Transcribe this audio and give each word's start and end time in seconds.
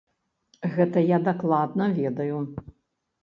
Гэта 0.77 1.03
я 1.15 1.19
дакладна 1.27 1.89
ведаю. 1.99 2.39